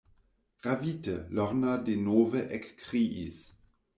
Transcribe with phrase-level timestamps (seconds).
[0.65, 3.43] Ravite, Lorna denove ekkriis: